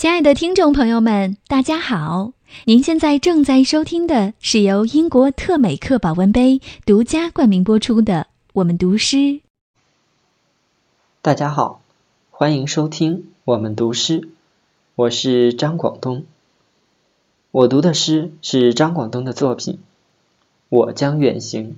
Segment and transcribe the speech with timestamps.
[0.00, 2.32] 亲爱的听众朋友们，大家好！
[2.64, 8.14] 您现在正在收听的是由英国特美克保温杯独家冠名播出的
[8.54, 9.16] 《我们读诗》。
[11.20, 11.82] 大家好，
[12.30, 14.22] 欢迎收听《我们读诗》，
[14.94, 16.24] 我是张广东。
[17.50, 19.74] 我读的诗是张广东的作品
[20.70, 21.72] 《我将远行》。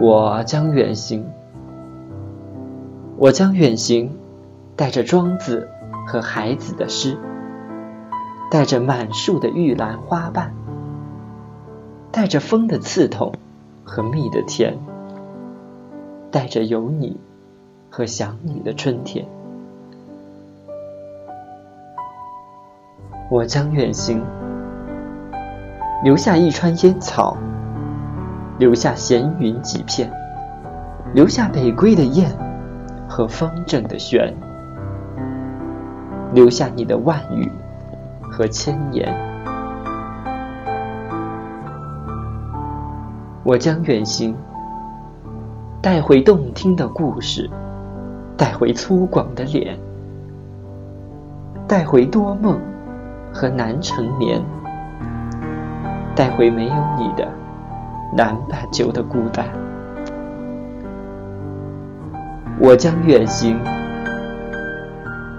[0.00, 1.26] 我将远行，
[3.16, 4.16] 我将远行，
[4.76, 5.68] 带着庄子
[6.06, 7.18] 和孩子的诗，
[8.48, 10.54] 带着满树的玉兰花瓣，
[12.12, 13.32] 带着风的刺痛
[13.82, 14.78] 和蜜的甜，
[16.30, 17.18] 带着有你
[17.90, 19.26] 和想你的春天。
[23.28, 24.24] 我将远行，
[26.04, 27.36] 留下一川烟草。
[28.58, 30.10] 留下闲云几片，
[31.14, 32.28] 留下北归的雁
[33.08, 34.34] 和风筝的弦，
[36.34, 37.48] 留下你的万语
[38.20, 39.14] 和千言。
[43.44, 44.36] 我将远行，
[45.80, 47.48] 带回动听的故事，
[48.36, 49.78] 带回粗犷的脸，
[51.68, 52.60] 带回多梦
[53.32, 54.42] 和难成眠，
[56.16, 57.26] 带回没有你的。
[58.16, 59.46] 南半球的孤单，
[62.58, 63.58] 我将远行。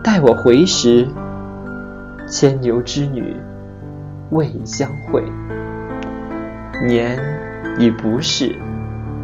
[0.04, 1.08] 待我回时，
[2.30, 3.36] 牵牛织女
[4.32, 5.24] 未相会，
[6.88, 7.20] 年
[7.78, 8.56] 已不是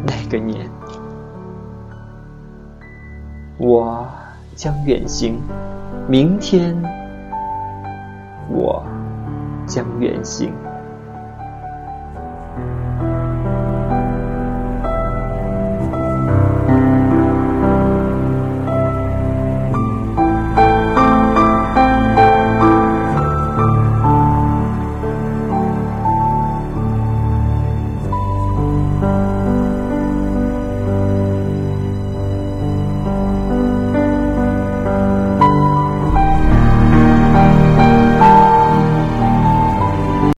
[0.06, 0.68] 那个年。
[3.58, 4.06] 我
[4.54, 5.40] 将远行，
[6.08, 6.76] 明天
[8.50, 8.84] 我
[9.66, 10.52] 将远行。